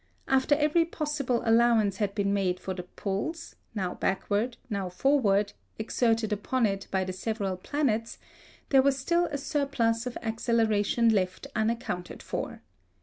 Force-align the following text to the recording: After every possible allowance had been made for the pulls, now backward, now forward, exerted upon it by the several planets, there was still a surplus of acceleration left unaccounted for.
After 0.27 0.55
every 0.55 0.83
possible 0.85 1.43
allowance 1.45 1.97
had 1.97 2.15
been 2.15 2.33
made 2.33 2.59
for 2.59 2.73
the 2.73 2.81
pulls, 2.81 3.53
now 3.75 3.93
backward, 3.93 4.57
now 4.67 4.89
forward, 4.89 5.53
exerted 5.77 6.33
upon 6.33 6.65
it 6.65 6.87
by 6.89 7.03
the 7.03 7.13
several 7.13 7.55
planets, 7.55 8.17
there 8.69 8.81
was 8.81 8.97
still 8.97 9.25
a 9.27 9.37
surplus 9.37 10.07
of 10.07 10.17
acceleration 10.23 11.09
left 11.09 11.45
unaccounted 11.55 12.23
for. 12.23 12.63